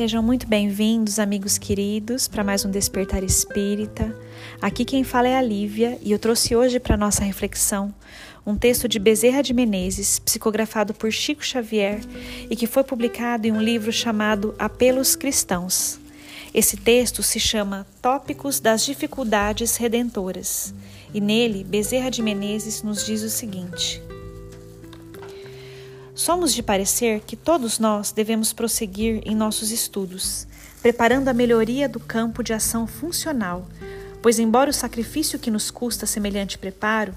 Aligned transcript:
Sejam 0.00 0.22
muito 0.22 0.46
bem-vindos, 0.46 1.18
amigos 1.18 1.58
queridos, 1.58 2.26
para 2.26 2.42
mais 2.42 2.64
um 2.64 2.70
Despertar 2.70 3.22
Espírita. 3.22 4.16
Aqui 4.58 4.82
quem 4.82 5.04
fala 5.04 5.28
é 5.28 5.36
a 5.36 5.42
Lívia 5.42 5.98
e 6.00 6.10
eu 6.10 6.18
trouxe 6.18 6.56
hoje 6.56 6.80
para 6.80 6.96
nossa 6.96 7.22
reflexão 7.22 7.94
um 8.46 8.56
texto 8.56 8.88
de 8.88 8.98
Bezerra 8.98 9.42
de 9.42 9.52
Menezes, 9.52 10.18
psicografado 10.18 10.94
por 10.94 11.12
Chico 11.12 11.44
Xavier 11.44 12.00
e 12.48 12.56
que 12.56 12.66
foi 12.66 12.82
publicado 12.82 13.46
em 13.46 13.52
um 13.52 13.60
livro 13.60 13.92
chamado 13.92 14.54
Apelos 14.58 15.14
Cristãos. 15.14 16.00
Esse 16.54 16.78
texto 16.78 17.22
se 17.22 17.38
chama 17.38 17.86
Tópicos 18.00 18.58
das 18.58 18.86
Dificuldades 18.86 19.76
Redentoras 19.76 20.72
e 21.12 21.20
nele 21.20 21.62
Bezerra 21.62 22.10
de 22.10 22.22
Menezes 22.22 22.82
nos 22.82 23.04
diz 23.04 23.22
o 23.22 23.28
seguinte: 23.28 24.00
Somos 26.20 26.52
de 26.52 26.62
parecer 26.62 27.20
que 27.20 27.34
todos 27.34 27.78
nós 27.78 28.12
devemos 28.12 28.52
prosseguir 28.52 29.22
em 29.24 29.34
nossos 29.34 29.70
estudos, 29.70 30.46
preparando 30.82 31.28
a 31.28 31.32
melhoria 31.32 31.88
do 31.88 31.98
campo 31.98 32.42
de 32.42 32.52
ação 32.52 32.86
funcional, 32.86 33.66
pois, 34.20 34.38
embora 34.38 34.68
o 34.68 34.74
sacrifício 34.74 35.38
que 35.38 35.50
nos 35.50 35.70
custa 35.70 36.04
semelhante 36.04 36.58
preparo, 36.58 37.14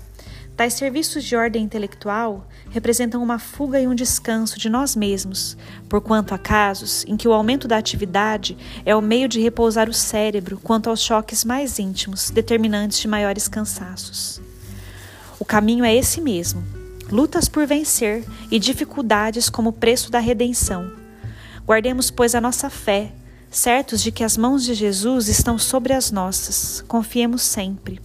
Tais 0.56 0.76
serviços 0.76 1.26
de 1.26 1.36
ordem 1.36 1.64
intelectual 1.64 2.48
representam 2.70 3.22
uma 3.22 3.40
fuga 3.40 3.82
e 3.82 3.88
um 3.88 3.96
descanso 3.96 4.58
de 4.58 4.70
nós 4.70 4.96
mesmos, 4.96 5.58
porquanto 5.90 6.34
há 6.34 6.38
casos 6.38 7.04
em 7.06 7.18
que 7.18 7.28
o 7.28 7.34
aumento 7.34 7.68
da 7.68 7.78
atividade 7.78 8.56
é 8.86 8.96
o 8.96 9.02
meio 9.02 9.28
de 9.28 9.42
repousar 9.42 9.90
o 9.90 9.94
cérebro 9.94 10.60
quanto 10.64 10.90
aos 10.90 11.02
choques 11.02 11.44
mais 11.44 11.78
íntimos, 11.78 12.30
determinantes 12.30 13.00
de 13.00 13.08
maiores 13.08 13.50
cansaços. 13.50 14.40
O 15.40 15.44
caminho 15.44 15.84
é 15.84 15.94
esse 15.94 16.22
mesmo: 16.22 16.83
lutas 17.14 17.48
por 17.48 17.68
vencer 17.68 18.26
e 18.50 18.58
dificuldades 18.58 19.48
como 19.48 19.72
preço 19.72 20.10
da 20.10 20.18
redenção. 20.18 20.92
Guardemos, 21.64 22.10
pois, 22.10 22.34
a 22.34 22.42
nossa 22.42 22.72
fé, 22.72 23.12
certos 23.52 24.02
de 24.02 24.12
que 24.12 24.24
as 24.24 24.36
mãos 24.36 24.64
de 24.64 24.74
Jesus 24.74 25.28
estão 25.28 25.60
sobre 25.60 25.94
as 25.94 26.10
nossas. 26.10 26.84
Confiemos 26.88 27.44
sempre. 27.44 28.02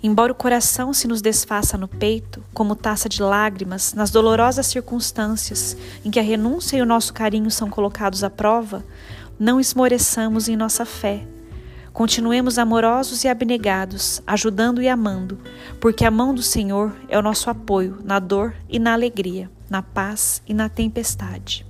Embora 0.00 0.30
o 0.30 0.36
coração 0.36 0.94
se 0.94 1.08
nos 1.08 1.20
desfaça 1.20 1.76
no 1.76 1.88
peito, 1.88 2.40
como 2.54 2.76
taça 2.76 3.08
de 3.08 3.20
lágrimas, 3.20 3.92
nas 3.92 4.12
dolorosas 4.12 4.68
circunstâncias 4.68 5.76
em 6.04 6.12
que 6.12 6.20
a 6.20 6.22
renúncia 6.22 6.76
e 6.76 6.82
o 6.82 6.86
nosso 6.86 7.12
carinho 7.12 7.50
são 7.50 7.68
colocados 7.68 8.22
à 8.22 8.30
prova, 8.30 8.84
não 9.36 9.58
esmoreçamos 9.58 10.48
em 10.48 10.54
nossa 10.56 10.84
fé. 10.84 11.26
Continuemos 11.98 12.58
amorosos 12.58 13.24
e 13.24 13.28
abnegados, 13.28 14.22
ajudando 14.24 14.80
e 14.80 14.88
amando, 14.88 15.36
porque 15.80 16.04
a 16.04 16.12
mão 16.12 16.32
do 16.32 16.44
Senhor 16.44 16.94
é 17.08 17.18
o 17.18 17.22
nosso 17.22 17.50
apoio 17.50 17.98
na 18.04 18.20
dor 18.20 18.54
e 18.68 18.78
na 18.78 18.92
alegria, 18.92 19.50
na 19.68 19.82
paz 19.82 20.40
e 20.46 20.54
na 20.54 20.68
tempestade. 20.68 21.66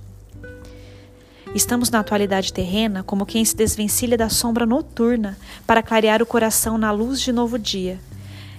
Estamos 1.55 1.89
na 1.89 2.01
atualidade 2.01 2.53
terrena 2.53 3.01
como 3.01 3.25
quem 3.25 3.43
se 3.43 3.55
desvencilha 3.55 4.15
da 4.15 4.29
sombra 4.29 4.67
noturna 4.67 5.35
para 5.65 5.81
clarear 5.81 6.21
o 6.21 6.27
coração 6.27 6.77
na 6.77 6.91
luz 6.91 7.19
de 7.19 7.31
novo 7.31 7.57
dia 7.57 7.99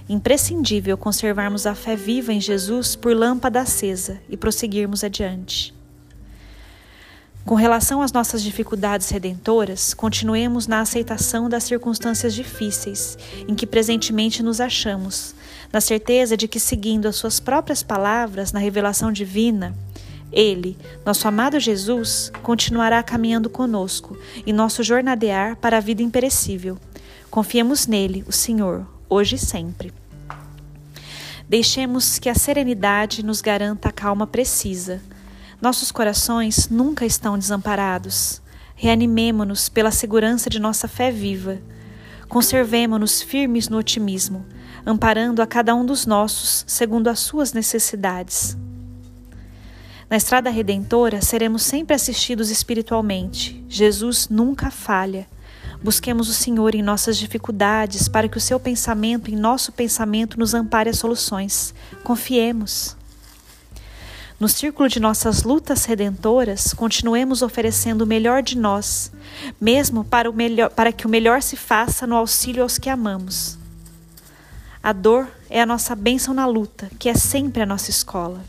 imprescindível 0.08 0.98
conservarmos 0.98 1.68
a 1.68 1.74
fé 1.76 1.94
viva 1.94 2.32
em 2.32 2.40
Jesus 2.40 2.96
por 2.96 3.14
lâmpada 3.14 3.60
acesa 3.60 4.20
e 4.28 4.36
prosseguirmos 4.36 5.04
adiante. 5.04 5.72
Com 7.44 7.54
relação 7.54 8.02
às 8.02 8.12
nossas 8.12 8.42
dificuldades 8.42 9.08
redentoras, 9.08 9.94
continuemos 9.94 10.66
na 10.66 10.80
aceitação 10.80 11.48
das 11.48 11.64
circunstâncias 11.64 12.34
difíceis 12.34 13.18
em 13.48 13.54
que 13.54 13.66
presentemente 13.66 14.42
nos 14.42 14.60
achamos, 14.60 15.34
na 15.72 15.80
certeza 15.80 16.36
de 16.36 16.46
que, 16.46 16.60
seguindo 16.60 17.08
as 17.08 17.16
Suas 17.16 17.40
próprias 17.40 17.82
palavras 17.82 18.52
na 18.52 18.60
revelação 18.60 19.10
divina, 19.10 19.74
Ele, 20.30 20.76
nosso 21.04 21.26
amado 21.26 21.58
Jesus, 21.58 22.30
continuará 22.42 23.02
caminhando 23.02 23.48
conosco 23.48 24.16
em 24.46 24.52
nosso 24.52 24.82
jornadear 24.82 25.56
para 25.56 25.78
a 25.78 25.80
vida 25.80 26.02
imperecível. 26.02 26.78
Confiemos 27.30 27.86
nele, 27.86 28.22
o 28.28 28.32
Senhor, 28.32 28.86
hoje 29.08 29.36
e 29.36 29.38
sempre. 29.38 29.92
Deixemos 31.48 32.18
que 32.18 32.28
a 32.28 32.34
serenidade 32.34 33.24
nos 33.24 33.40
garanta 33.40 33.88
a 33.88 33.92
calma 33.92 34.26
precisa. 34.26 35.02
Nossos 35.60 35.92
corações 35.92 36.70
nunca 36.70 37.04
estão 37.04 37.38
desamparados. 37.38 38.40
Reanimemo-nos 38.74 39.68
pela 39.68 39.90
segurança 39.90 40.48
de 40.48 40.58
nossa 40.58 40.88
fé 40.88 41.10
viva. 41.10 41.58
Conservemo-nos 42.30 43.20
firmes 43.20 43.68
no 43.68 43.76
otimismo, 43.76 44.46
amparando 44.86 45.42
a 45.42 45.46
cada 45.46 45.74
um 45.74 45.84
dos 45.84 46.06
nossos 46.06 46.64
segundo 46.66 47.08
as 47.08 47.18
suas 47.18 47.52
necessidades. 47.52 48.56
Na 50.08 50.16
estrada 50.16 50.48
redentora 50.48 51.20
seremos 51.20 51.62
sempre 51.62 51.94
assistidos 51.94 52.50
espiritualmente. 52.50 53.62
Jesus 53.68 54.28
nunca 54.30 54.70
falha. 54.70 55.28
Busquemos 55.82 56.30
o 56.30 56.34
Senhor 56.34 56.74
em 56.74 56.82
nossas 56.82 57.18
dificuldades 57.18 58.08
para 58.08 58.28
que 58.28 58.38
o 58.38 58.40
seu 58.40 58.58
pensamento 58.58 59.30
em 59.30 59.36
nosso 59.36 59.72
pensamento 59.72 60.38
nos 60.38 60.54
ampare 60.54 60.88
as 60.88 60.98
soluções. 60.98 61.74
Confiemos. 62.02 62.96
No 64.40 64.48
círculo 64.48 64.88
de 64.88 64.98
nossas 64.98 65.42
lutas 65.42 65.84
redentoras, 65.84 66.72
continuemos 66.72 67.42
oferecendo 67.42 68.04
o 68.04 68.06
melhor 68.06 68.42
de 68.42 68.56
nós, 68.56 69.12
mesmo 69.60 70.02
para, 70.02 70.30
o 70.30 70.32
melhor, 70.32 70.70
para 70.70 70.90
que 70.92 71.06
o 71.06 71.10
melhor 71.10 71.42
se 71.42 71.58
faça 71.58 72.06
no 72.06 72.16
auxílio 72.16 72.62
aos 72.62 72.78
que 72.78 72.88
amamos. 72.88 73.58
A 74.82 74.94
dor 74.94 75.28
é 75.50 75.60
a 75.60 75.66
nossa 75.66 75.94
bênção 75.94 76.32
na 76.32 76.46
luta, 76.46 76.90
que 76.98 77.10
é 77.10 77.14
sempre 77.14 77.60
a 77.60 77.66
nossa 77.66 77.90
escola. 77.90 78.42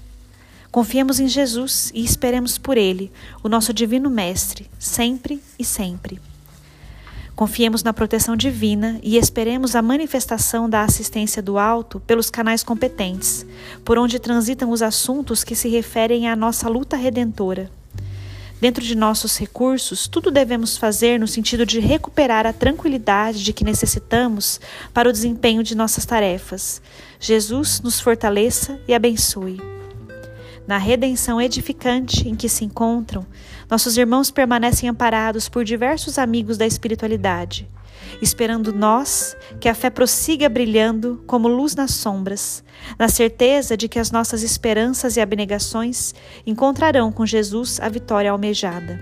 Confiemos 0.71 1.19
em 1.19 1.27
Jesus 1.27 1.91
e 1.93 2.05
esperemos 2.05 2.57
por 2.57 2.77
Ele, 2.77 3.11
o 3.43 3.49
nosso 3.49 3.73
Divino 3.73 4.09
Mestre, 4.09 4.71
sempre 4.79 5.43
e 5.59 5.65
sempre. 5.65 6.21
Confiemos 7.41 7.81
na 7.81 7.91
proteção 7.91 8.37
divina 8.37 8.99
e 9.01 9.17
esperemos 9.17 9.75
a 9.75 9.81
manifestação 9.81 10.69
da 10.69 10.83
assistência 10.83 11.41
do 11.41 11.57
alto 11.57 11.99
pelos 11.99 12.29
canais 12.29 12.63
competentes, 12.63 13.43
por 13.83 13.97
onde 13.97 14.19
transitam 14.19 14.69
os 14.69 14.83
assuntos 14.83 15.43
que 15.43 15.55
se 15.55 15.67
referem 15.67 16.29
à 16.29 16.35
nossa 16.35 16.69
luta 16.69 16.95
redentora. 16.95 17.71
Dentro 18.61 18.83
de 18.83 18.93
nossos 18.93 19.39
recursos, 19.39 20.07
tudo 20.07 20.29
devemos 20.29 20.77
fazer 20.77 21.19
no 21.19 21.27
sentido 21.27 21.65
de 21.65 21.79
recuperar 21.79 22.45
a 22.45 22.53
tranquilidade 22.53 23.43
de 23.43 23.53
que 23.53 23.63
necessitamos 23.63 24.61
para 24.93 25.09
o 25.09 25.11
desempenho 25.11 25.63
de 25.63 25.73
nossas 25.73 26.05
tarefas. 26.05 26.79
Jesus 27.19 27.81
nos 27.81 27.99
fortaleça 27.99 28.79
e 28.87 28.93
abençoe. 28.93 29.80
Na 30.71 30.77
redenção 30.77 31.41
edificante 31.41 32.29
em 32.29 32.33
que 32.33 32.47
se 32.47 32.63
encontram, 32.63 33.25
nossos 33.69 33.97
irmãos 33.97 34.31
permanecem 34.31 34.87
amparados 34.87 35.49
por 35.49 35.65
diversos 35.65 36.17
amigos 36.17 36.57
da 36.57 36.65
espiritualidade, 36.65 37.67
esperando 38.21 38.71
nós 38.71 39.35
que 39.59 39.67
a 39.67 39.73
fé 39.75 39.89
prossiga 39.89 40.47
brilhando 40.47 41.21
como 41.27 41.49
luz 41.49 41.75
nas 41.75 41.91
sombras, 41.91 42.63
na 42.97 43.09
certeza 43.09 43.75
de 43.75 43.89
que 43.89 43.99
as 43.99 44.11
nossas 44.11 44.43
esperanças 44.43 45.17
e 45.17 45.19
abnegações 45.19 46.15
encontrarão 46.47 47.11
com 47.11 47.25
Jesus 47.25 47.77
a 47.81 47.89
vitória 47.89 48.31
almejada. 48.31 48.97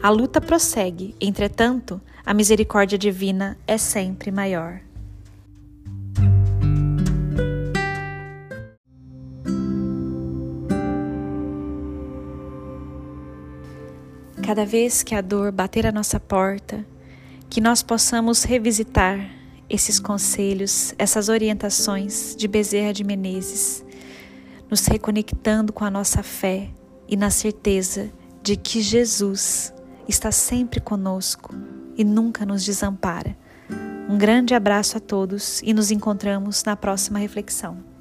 A 0.00 0.08
luta 0.08 0.40
prossegue, 0.40 1.16
entretanto, 1.20 2.00
a 2.24 2.32
misericórdia 2.32 2.96
divina 2.96 3.58
é 3.66 3.76
sempre 3.76 4.30
maior. 4.30 4.78
Cada 14.44 14.66
vez 14.66 15.02
que 15.02 15.14
a 15.14 15.22
dor 15.22 15.50
bater 15.50 15.86
a 15.86 15.90
nossa 15.90 16.20
porta, 16.20 16.84
que 17.48 17.62
nós 17.62 17.82
possamos 17.82 18.42
revisitar 18.42 19.18
esses 19.70 19.98
conselhos, 19.98 20.94
essas 20.98 21.30
orientações 21.30 22.36
de 22.36 22.46
Bezerra 22.46 22.92
de 22.92 23.02
Menezes, 23.04 23.82
nos 24.68 24.84
reconectando 24.86 25.72
com 25.72 25.82
a 25.82 25.90
nossa 25.90 26.22
fé 26.22 26.68
e 27.08 27.16
na 27.16 27.30
certeza 27.30 28.12
de 28.42 28.54
que 28.54 28.82
Jesus 28.82 29.72
está 30.06 30.30
sempre 30.30 30.78
conosco 30.78 31.54
e 31.96 32.04
nunca 32.04 32.44
nos 32.44 32.62
desampara. 32.62 33.34
Um 34.06 34.18
grande 34.18 34.54
abraço 34.54 34.98
a 34.98 35.00
todos 35.00 35.62
e 35.62 35.72
nos 35.72 35.90
encontramos 35.90 36.62
na 36.64 36.76
próxima 36.76 37.18
reflexão. 37.18 37.93